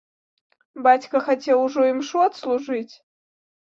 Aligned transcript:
Бацька 0.87 1.23
хацеў 1.27 1.57
ужо 1.69 1.81
імшу 1.93 2.27
адслужыць. 2.33 2.95